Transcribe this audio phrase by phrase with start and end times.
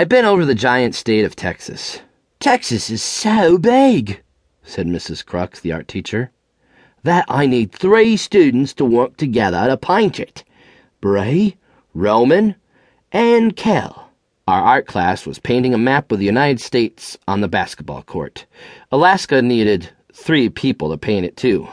[0.00, 2.00] I've been over the giant state of Texas.
[2.38, 4.22] Texas is so big,
[4.62, 5.22] said Mrs.
[5.22, 6.30] Crux, the art teacher,
[7.02, 10.42] that I need three students to work together to paint it.
[11.02, 11.58] Bree,
[11.92, 12.54] Roman,
[13.12, 14.10] and Kell.
[14.48, 18.46] Our art class was painting a map of the United States on the basketball court.
[18.90, 21.68] Alaska needed three people to paint it too.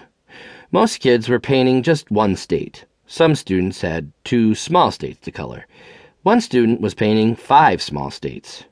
[0.74, 2.84] Most kids were painting just one state.
[3.06, 5.66] Some students had two small states to color.
[6.28, 8.66] One student was painting five small states.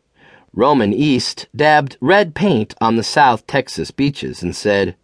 [0.51, 4.97] Roman East dabbed red paint on the South Texas beaches and said,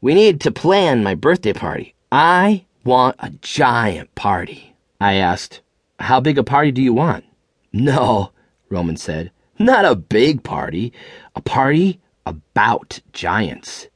[0.00, 1.94] We need to plan my birthday party.
[2.10, 4.74] I want a giant party.
[5.00, 5.60] I asked,
[6.00, 7.24] How big a party do you want?
[7.72, 8.32] No,
[8.68, 10.92] Roman said, not a big party.
[11.36, 13.86] A party about giants.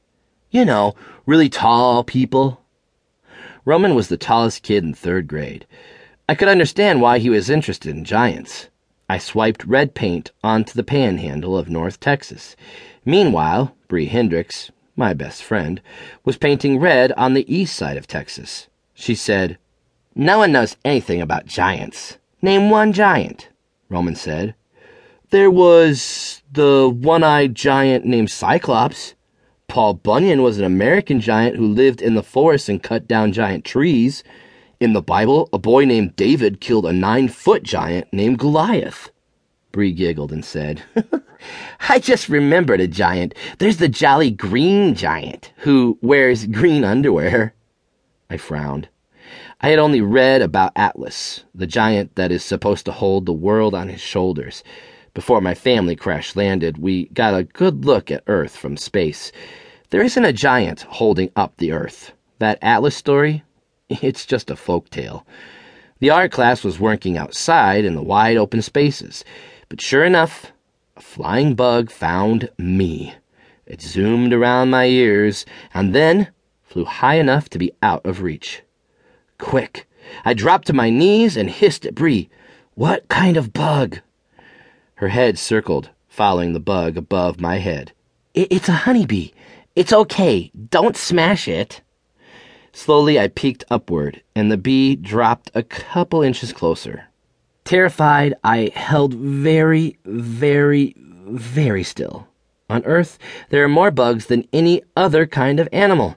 [0.49, 0.95] You know,
[1.25, 2.61] really tall people.
[3.65, 5.67] Roman was the tallest kid in third grade.
[6.31, 8.69] I could understand why he was interested in giants.
[9.09, 12.55] I swiped red paint onto the panhandle of North Texas.
[13.03, 15.81] Meanwhile, Bree Hendricks, my best friend,
[16.23, 18.69] was painting red on the east side of Texas.
[18.93, 19.57] She said,
[20.15, 22.17] No one knows anything about giants.
[22.41, 23.49] Name one giant,
[23.89, 24.55] Roman said.
[25.31, 29.15] There was the one eyed giant named Cyclops.
[29.67, 33.65] Paul Bunyan was an American giant who lived in the forest and cut down giant
[33.65, 34.23] trees.
[34.81, 39.11] In the Bible, a boy named David killed a nine foot giant named Goliath.
[39.71, 40.81] Bree giggled and said,
[41.87, 43.35] I just remembered a giant.
[43.59, 47.53] There's the jolly green giant who wears green underwear.
[48.27, 48.89] I frowned.
[49.61, 53.75] I had only read about Atlas, the giant that is supposed to hold the world
[53.75, 54.63] on his shoulders.
[55.13, 59.31] Before my family crash landed, we got a good look at Earth from space.
[59.91, 62.13] There isn't a giant holding up the Earth.
[62.39, 63.43] That Atlas story,
[64.01, 65.25] it's just a folk tale.
[65.99, 69.23] The art class was working outside in the wide open spaces,
[69.69, 70.51] but sure enough,
[70.95, 73.15] a flying bug found me.
[73.65, 76.29] It zoomed around my ears and then
[76.63, 78.63] flew high enough to be out of reach.
[79.37, 79.87] Quick!
[80.25, 82.29] I dropped to my knees and hissed at Bree.
[82.73, 83.99] What kind of bug?
[84.95, 87.91] Her head circled, following the bug above my head.
[88.33, 89.31] It's a honeybee.
[89.75, 90.51] It's okay.
[90.69, 91.81] Don't smash it.
[92.73, 97.05] Slowly, I peeked upward, and the bee dropped a couple inches closer.
[97.65, 102.27] Terrified, I held very, very, very still.
[102.69, 106.15] On Earth, there are more bugs than any other kind of animal.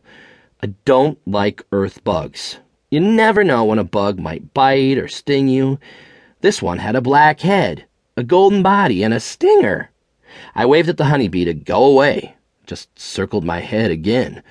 [0.63, 2.59] I don't like Earth bugs.
[2.91, 5.81] You never know when a bug might bite or sting you.
[6.41, 9.91] This one had a black head, a golden body, and a stinger.
[10.55, 14.43] I waved at the honeybee to go away, just circled my head again.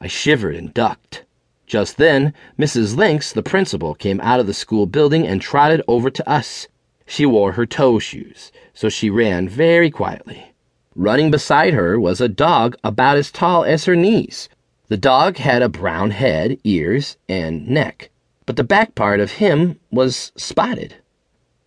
[0.00, 1.24] I shivered and ducked.
[1.68, 2.96] Just then, Mrs.
[2.96, 6.66] Lynx, the principal, came out of the school building and trotted over to us.
[7.04, 10.54] She wore her toe shoes, so she ran very quietly.
[10.96, 14.48] Running beside her was a dog about as tall as her knees.
[14.88, 18.08] The dog had a brown head, ears, and neck,
[18.46, 20.94] but the back part of him was spotted.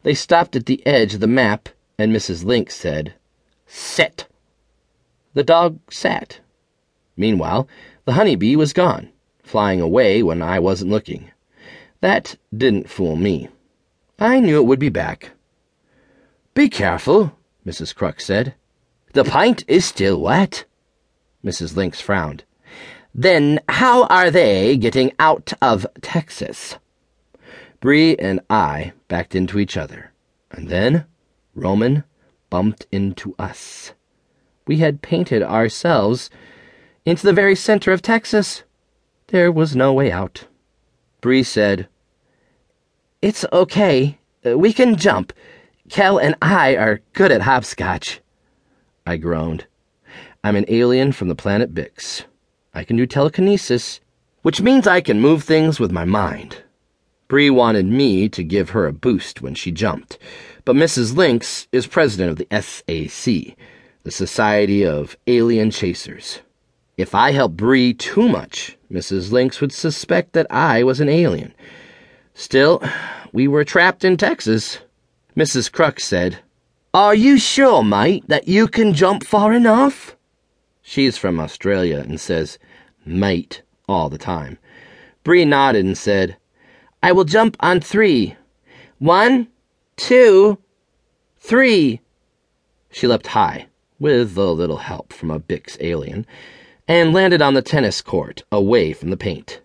[0.02, 1.70] They stopped at the edge of the map,
[2.00, 2.44] and Mrs.
[2.44, 3.14] Lynx said,
[3.68, 4.26] Sit.
[5.36, 6.40] The dog sat.
[7.16, 7.68] Meanwhile,
[8.06, 9.12] the honeybee was gone
[9.52, 11.30] flying away when I wasn't looking.
[12.00, 13.50] That didn't fool me.
[14.18, 15.32] I knew it would be back.
[16.54, 17.94] Be careful, Mrs.
[17.94, 18.56] Crux said.
[19.12, 20.64] The pint is still wet.
[21.44, 21.76] Mrs.
[21.76, 22.46] Lynx frowned.
[23.14, 26.78] Then how are they getting out of Texas?
[27.82, 30.14] Bree and I backed into each other,
[30.50, 31.06] and then
[31.56, 32.06] Roman
[32.50, 33.92] bumped into us.
[34.66, 36.30] We had painted ourselves
[37.06, 38.64] into the very center of Texas.
[39.32, 40.44] There was no way out.
[41.22, 41.88] Bree said,
[43.22, 44.20] It's okay.
[44.46, 45.32] Uh, we can jump.
[45.88, 48.20] Kell and I are good at hopscotch.
[49.06, 49.68] I groaned.
[50.44, 52.26] I'm an alien from the planet Bix.
[52.74, 54.02] I can do telekinesis,
[54.42, 56.64] which means I can move things with my mind.
[57.30, 60.18] Bree wanted me to give her a boost when she jumped,
[60.66, 61.16] but Mrs.
[61.16, 63.56] Lynx is president of the SAC,
[64.04, 66.40] the Society of Alien Chasers.
[66.98, 69.32] If I help Bree too much, Mrs.
[69.32, 71.54] Lynx would suspect that I was an alien.
[72.34, 72.84] Still,
[73.32, 74.80] we were trapped in Texas.
[75.36, 75.72] Mrs.
[75.72, 76.40] Crux said,
[76.94, 80.16] Are you sure, mate, that you can jump far enough?
[80.82, 82.60] She's from Australia and says,
[83.06, 84.58] mate, all the time.
[85.24, 86.38] Bree nodded and said,
[87.02, 88.36] I will jump on three.
[89.00, 89.48] One,
[89.96, 90.58] two,
[91.40, 92.02] three.
[92.92, 93.68] She leapt high,
[94.00, 96.26] with a little help from a Bix alien
[96.92, 99.62] and landed on the tennis court, away from the paint.